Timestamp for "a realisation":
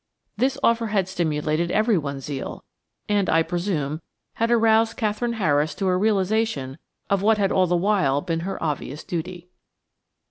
5.89-6.79